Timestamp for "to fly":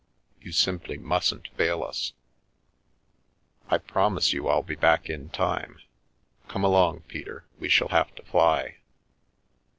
8.15-8.77